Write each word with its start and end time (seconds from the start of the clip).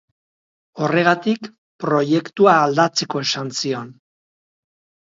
Horregatik, 0.85 1.45
proiektua 1.85 2.57
aldatzeko 2.65 3.25
esan 3.29 3.57
zion. 3.63 3.95